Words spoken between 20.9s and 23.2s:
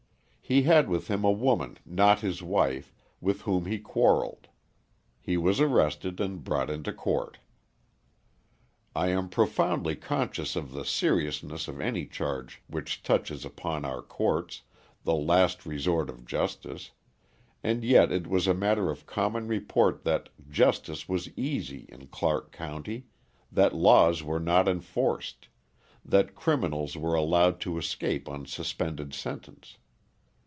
was easy" in Clark County,